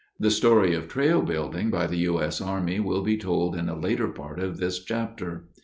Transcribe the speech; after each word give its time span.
The 0.19 0.31
story 0.31 0.73
of 0.73 0.87
trail 0.87 1.21
building 1.21 1.69
by 1.69 1.85
the 1.85 1.97
U. 1.97 2.19
S. 2.23 2.41
Army 2.41 2.79
will 2.79 3.03
be 3.03 3.17
told 3.17 3.55
in 3.55 3.69
a 3.69 3.77
later 3.79 4.07
part 4.07 4.39
of 4.39 4.57
this 4.57 4.83
chapter. 4.83 5.43